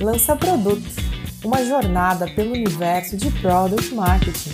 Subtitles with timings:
[0.00, 0.82] Lança Produto,
[1.44, 4.50] uma jornada pelo universo de Product Marketing.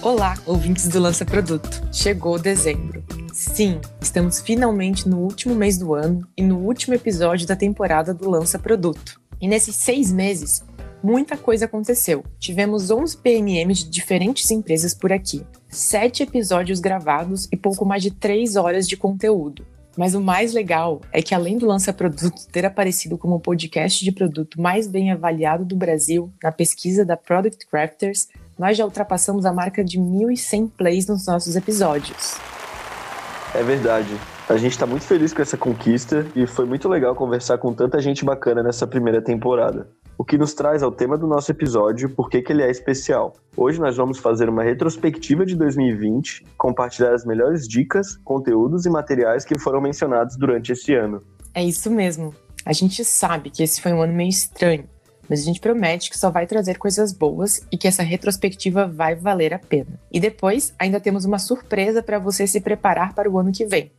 [0.00, 1.82] Olá, ouvintes do Lança Produto.
[1.92, 2.99] Chegou dezembro.
[3.60, 8.30] Sim, estamos finalmente no último mês do ano e no último episódio da temporada do
[8.30, 9.20] Lança Produto.
[9.38, 10.64] E nesses seis meses,
[11.02, 12.24] muita coisa aconteceu.
[12.38, 18.10] Tivemos 11 PMMs de diferentes empresas por aqui, sete episódios gravados e pouco mais de
[18.10, 19.66] três horas de conteúdo.
[19.94, 24.02] Mas o mais legal é que, além do Lança Produto ter aparecido como o podcast
[24.02, 28.26] de produto mais bem avaliado do Brasil na pesquisa da Product Crafters,
[28.58, 32.38] nós já ultrapassamos a marca de 1.100 plays nos nossos episódios.
[33.52, 34.08] É verdade.
[34.48, 38.00] A gente está muito feliz com essa conquista e foi muito legal conversar com tanta
[38.00, 39.88] gente bacana nessa primeira temporada.
[40.16, 43.32] O que nos traz ao tema do nosso episódio, por que ele é especial.
[43.56, 49.44] Hoje nós vamos fazer uma retrospectiva de 2020, compartilhar as melhores dicas, conteúdos e materiais
[49.44, 51.20] que foram mencionados durante esse ano.
[51.52, 52.32] É isso mesmo.
[52.64, 54.84] A gente sabe que esse foi um ano meio estranho,
[55.30, 59.14] mas a gente promete que só vai trazer coisas boas e que essa retrospectiva vai
[59.14, 60.00] valer a pena.
[60.10, 63.92] E depois, ainda temos uma surpresa para você se preparar para o ano que vem.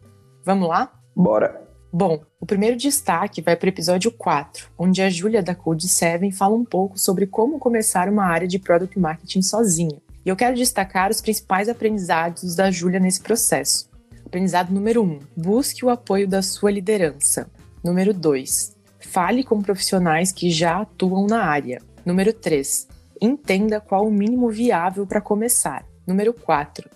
[0.43, 0.91] Vamos lá?
[1.15, 1.61] Bora!
[1.93, 6.31] Bom, o primeiro destaque vai para o episódio 4, onde a Júlia da Code 7
[6.31, 10.01] fala um pouco sobre como começar uma área de Product Marketing sozinha.
[10.25, 13.89] E eu quero destacar os principais aprendizados da Júlia nesse processo.
[14.25, 17.49] Aprendizado número 1: um, busque o apoio da sua liderança.
[17.83, 21.81] Número 2: Fale com profissionais que já atuam na área.
[22.05, 22.87] Número 3.
[23.21, 25.85] Entenda qual o mínimo viável para começar.
[26.07, 26.89] Número 4.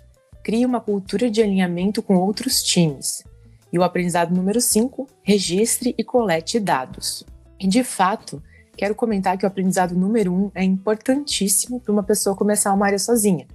[0.44, 3.23] Crie uma cultura de alinhamento com outros times.
[3.72, 5.08] E o aprendizado número 5.
[5.22, 7.23] Registre e colete dados.
[7.59, 8.42] E de fato,
[8.78, 12.86] quero comentar que o aprendizado número 1 um é importantíssimo para uma pessoa começar uma
[12.86, 13.48] área sozinha.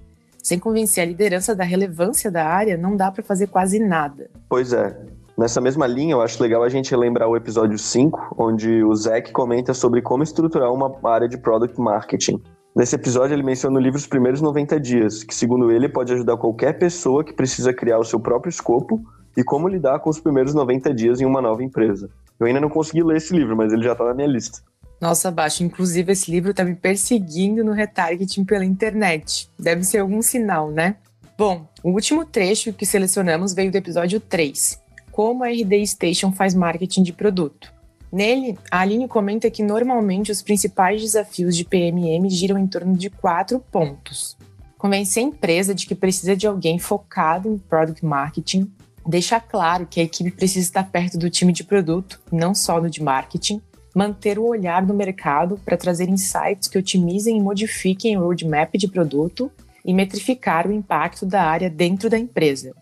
[0.43, 4.29] Sem convencer a liderança da relevância da área, não dá para fazer quase nada.
[4.49, 4.97] Pois é,
[5.37, 9.31] Nessa mesma linha, eu acho legal a gente lembrar o episódio 5, onde o Zack
[9.31, 12.41] comenta sobre como estruturar uma área de product marketing.
[12.75, 16.37] Nesse episódio, ele menciona o livro Os Primeiros 90 Dias, que, segundo ele, pode ajudar
[16.37, 19.01] qualquer pessoa que precisa criar o seu próprio escopo
[19.35, 22.09] e como lidar com os primeiros 90 dias em uma nova empresa.
[22.39, 24.61] Eu ainda não consegui ler esse livro, mas ele já está na minha lista.
[24.99, 29.49] Nossa, Baixo, inclusive esse livro está me perseguindo no retargeting pela internet.
[29.57, 30.95] Deve ser algum sinal, né?
[31.37, 34.80] Bom, o último trecho que selecionamos veio do episódio 3,
[35.11, 37.73] como a RD Station faz marketing de produto.
[38.11, 43.09] Nele, a Aline comenta que normalmente os principais desafios de PMM giram em torno de
[43.09, 44.37] quatro pontos.
[44.77, 48.69] Convencer a empresa de que precisa de alguém focado em product marketing,
[49.07, 52.89] deixar claro que a equipe precisa estar perto do time de produto, não só no
[52.89, 53.61] de marketing,
[53.95, 58.87] manter o olhar no mercado para trazer insights que otimizem e modifiquem o roadmap de
[58.87, 59.51] produto
[59.85, 62.73] e metrificar o impacto da área dentro da empresa.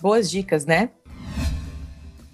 [0.00, 0.90] Boas dicas, né?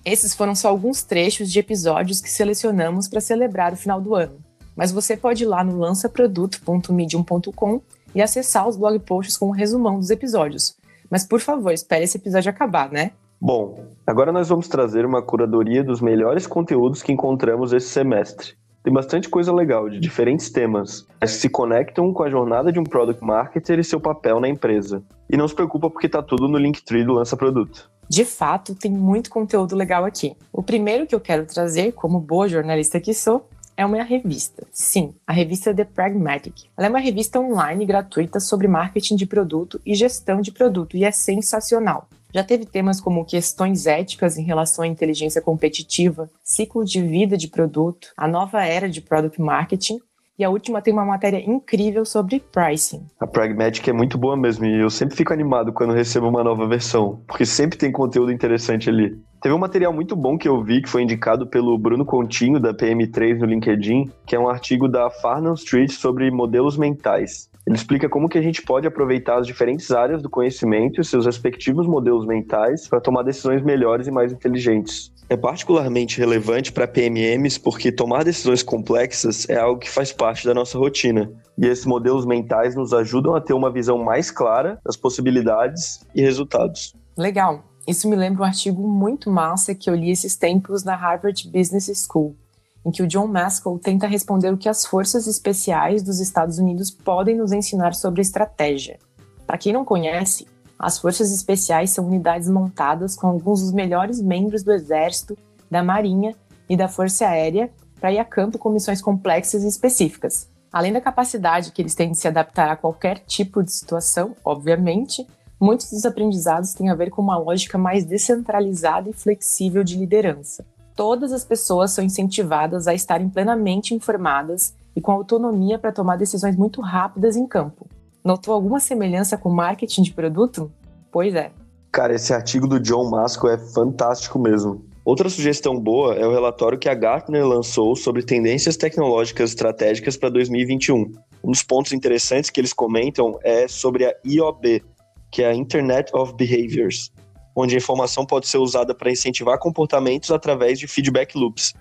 [0.04, 4.34] Esses foram só alguns trechos de episódios que selecionamos para celebrar o final do ano.
[4.74, 7.80] Mas você pode ir lá no lançaproduto.medium.com
[8.14, 10.76] e acessar os blog posts com o um resumão dos episódios.
[11.08, 13.12] Mas por favor, espere esse episódio acabar, né?
[13.40, 18.54] Bom, agora nós vamos trazer uma curadoria dos melhores conteúdos que encontramos esse semestre.
[18.82, 22.80] Tem bastante coisa legal de diferentes temas, mas que se conectam com a jornada de
[22.80, 25.04] um product marketer e seu papel na empresa.
[25.30, 27.91] E não se preocupa porque tá tudo no Linktree do Lança Produto.
[28.12, 30.36] De fato, tem muito conteúdo legal aqui.
[30.52, 34.66] O primeiro que eu quero trazer, como boa jornalista que sou, é uma revista.
[34.70, 36.64] Sim, a revista The Pragmatic.
[36.76, 41.04] Ela é uma revista online gratuita sobre marketing de produto e gestão de produto e
[41.06, 42.06] é sensacional.
[42.34, 47.48] Já teve temas como questões éticas em relação à inteligência competitiva, ciclo de vida de
[47.48, 49.98] produto, a nova era de product marketing
[50.38, 53.06] e a última tem uma matéria incrível sobre pricing.
[53.20, 56.66] A Pragmatic é muito boa mesmo e eu sempre fico animado quando recebo uma nova
[56.66, 59.16] versão, porque sempre tem conteúdo interessante ali.
[59.43, 62.73] Teve um material muito bom que eu vi que foi indicado pelo Bruno Continho da
[62.73, 67.50] PM3 no LinkedIn, que é um artigo da Farnham Street sobre modelos mentais.
[67.67, 71.26] Ele explica como que a gente pode aproveitar as diferentes áreas do conhecimento e seus
[71.26, 77.58] respectivos modelos mentais para tomar decisões melhores e mais inteligentes é particularmente relevante para PMMs
[77.58, 81.32] porque tomar decisões complexas é algo que faz parte da nossa rotina.
[81.56, 86.20] E esses modelos mentais nos ajudam a ter uma visão mais clara das possibilidades e
[86.20, 86.94] resultados.
[87.17, 87.64] Legal.
[87.88, 92.06] Isso me lembra um artigo muito massa que eu li esses tempos na Harvard Business
[92.06, 92.37] School,
[92.85, 96.90] em que o John Maskell tenta responder o que as forças especiais dos Estados Unidos
[96.90, 98.99] podem nos ensinar sobre estratégia.
[99.46, 100.46] Para quem não conhece,
[100.82, 105.38] as Forças Especiais são unidades montadas com alguns dos melhores membros do Exército,
[105.70, 106.34] da Marinha
[106.69, 107.70] e da Força Aérea
[108.00, 110.50] para ir a campo com missões complexas e específicas.
[110.73, 115.25] Além da capacidade que eles têm de se adaptar a qualquer tipo de situação, obviamente,
[115.61, 120.64] muitos dos aprendizados têm a ver com uma lógica mais descentralizada e flexível de liderança.
[120.96, 126.56] Todas as pessoas são incentivadas a estarem plenamente informadas e com autonomia para tomar decisões
[126.56, 127.87] muito rápidas em campo.
[128.24, 130.70] Notou alguma semelhança com marketing de produto?
[131.10, 131.50] Pois é.
[131.90, 134.84] Cara, esse artigo do John Masco é fantástico mesmo.
[135.04, 140.28] Outra sugestão boa é o relatório que a Gartner lançou sobre tendências tecnológicas estratégicas para
[140.28, 141.12] 2021.
[141.42, 144.84] Um dos pontos interessantes que eles comentam é sobre a IOB,
[145.28, 147.10] que é a Internet of Behaviors,
[147.56, 151.75] onde a informação pode ser usada para incentivar comportamentos através de feedback loops,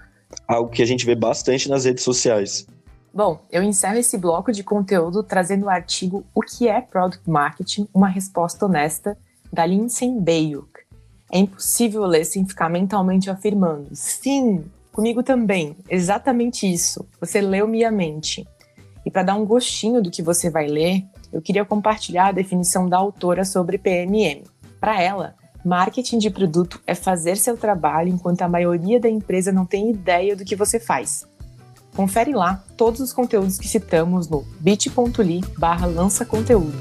[0.47, 2.65] algo que a gente vê bastante nas redes sociais.
[3.13, 7.85] Bom, eu encerro esse bloco de conteúdo trazendo o artigo O que é Product Marketing?
[7.93, 9.17] Uma resposta honesta,
[9.51, 10.69] da Lindsay Bayuk.
[11.29, 14.63] É impossível ler sem ficar mentalmente afirmando: sim,
[14.93, 17.05] comigo também, exatamente isso.
[17.19, 18.47] Você leu minha mente.
[19.05, 21.03] E para dar um gostinho do que você vai ler,
[21.33, 24.43] eu queria compartilhar a definição da autora sobre PMM.
[24.79, 25.35] Para ela,
[25.65, 30.33] marketing de produto é fazer seu trabalho enquanto a maioria da empresa não tem ideia
[30.33, 31.27] do que você faz.
[31.95, 36.73] Confere lá todos os conteúdos que citamos no bit.ly barra lança conteúdo.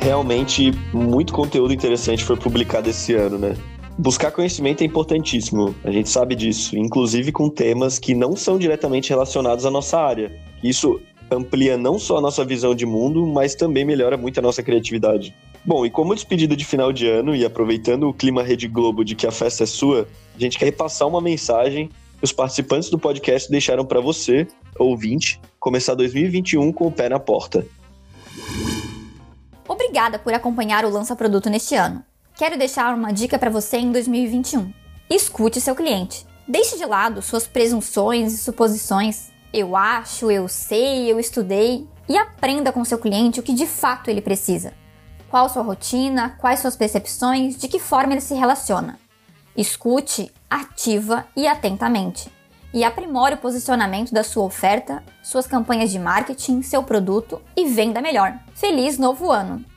[0.00, 3.56] Realmente, muito conteúdo interessante foi publicado esse ano, né?
[3.96, 9.10] Buscar conhecimento é importantíssimo, a gente sabe disso, inclusive com temas que não são diretamente
[9.10, 10.32] relacionados à nossa área.
[10.62, 11.00] Isso
[11.30, 15.34] amplia não só a nossa visão de mundo, mas também melhora muito a nossa criatividade.
[15.64, 19.14] Bom, e como despedida de final de ano e aproveitando o clima Rede Globo de
[19.14, 21.88] que a festa é sua, a gente quer repassar uma mensagem
[22.18, 27.20] que os participantes do podcast deixaram para você, ouvinte, começar 2021 com o pé na
[27.20, 27.64] porta.
[29.68, 32.02] Obrigada por acompanhar o Lança Produto neste ano.
[32.36, 34.72] Quero deixar uma dica para você em 2021.
[35.08, 36.26] Escute seu cliente.
[36.48, 39.30] Deixe de lado suas presunções e suposições.
[39.54, 44.10] Eu acho, eu sei, eu estudei e aprenda com seu cliente o que de fato
[44.10, 44.81] ele precisa
[45.32, 48.98] qual sua rotina, quais suas percepções, de que forma ele se relaciona.
[49.56, 52.30] Escute ativa e atentamente.
[52.70, 58.02] E aprimore o posicionamento da sua oferta, suas campanhas de marketing, seu produto e venda
[58.02, 58.38] melhor.
[58.54, 59.71] Feliz novo ano!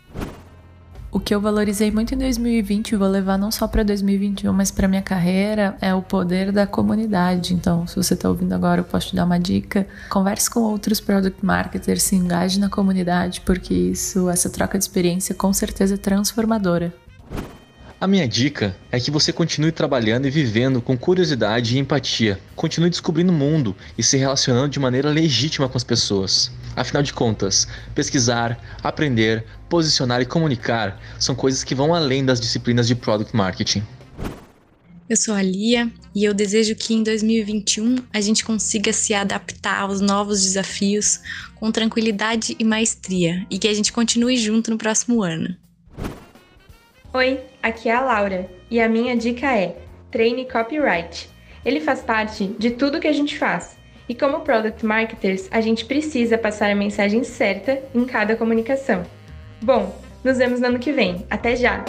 [1.16, 4.70] O que eu valorizei muito em 2020 e vou levar não só para 2021, mas
[4.70, 7.54] para minha carreira é o poder da comunidade.
[7.54, 9.88] Então, se você está ouvindo agora, eu posso te dar uma dica.
[10.10, 15.34] Converse com outros product marketers, se engaje na comunidade, porque isso, essa troca de experiência
[15.34, 16.94] com certeza é transformadora.
[18.02, 22.38] A minha dica é que você continue trabalhando e vivendo com curiosidade e empatia.
[22.58, 26.52] Continue descobrindo o mundo e se relacionando de maneira legítima com as pessoas.
[26.76, 32.88] Afinal de contas, pesquisar, aprender, posicionar e comunicar são coisas que vão além das disciplinas
[32.88, 33.84] de product marketing.
[35.08, 39.82] Eu sou a Lia e eu desejo que em 2021 a gente consiga se adaptar
[39.82, 41.20] aos novos desafios
[41.54, 45.56] com tranquilidade e maestria e que a gente continue junto no próximo ano.
[47.14, 49.78] Oi, aqui é a Laura e a minha dica é:
[50.10, 51.30] treine copyright.
[51.64, 53.78] Ele faz parte de tudo que a gente faz.
[54.08, 59.04] E como product marketers, a gente precisa passar a mensagem certa em cada comunicação.
[59.62, 61.26] Bom, nos vemos no ano que vem.
[61.30, 61.84] Até já!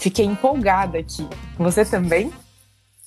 [0.00, 1.28] Fiquei empolgada aqui.
[1.58, 2.32] Você também?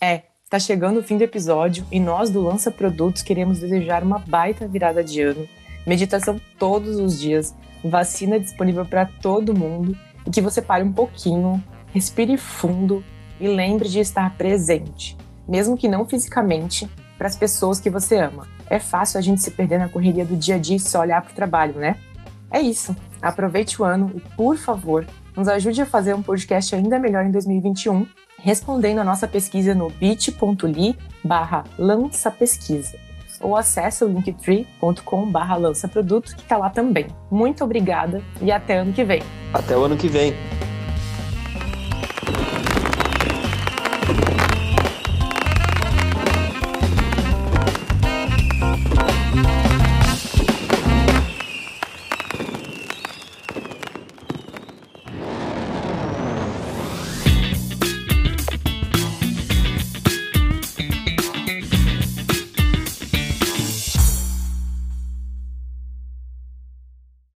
[0.02, 4.20] É, tá chegando o fim do episódio e nós do Lança Produtos queremos desejar uma
[4.20, 5.48] baita virada de ano,
[5.86, 11.64] meditação todos os dias vacina disponível para todo mundo e que você pare um pouquinho,
[11.94, 13.04] respire fundo
[13.40, 15.18] e lembre de estar presente,
[15.48, 18.48] mesmo que não fisicamente, para as pessoas que você ama.
[18.70, 21.22] É fácil a gente se perder na correria do dia a dia e só olhar
[21.22, 21.96] para o trabalho, né?
[22.52, 22.96] É isso.
[23.22, 25.06] Aproveite o ano e, por favor,
[25.36, 29.90] nos ajude a fazer um podcast ainda melhor em 2021, respondendo a nossa pesquisa no
[29.90, 32.98] bit.ly barra lança pesquisa
[33.42, 37.08] ou acesse o linktree.com barra lança produto que está lá também.
[37.32, 39.22] Muito obrigada e até ano que vem.
[39.54, 40.34] Até o ano que vem.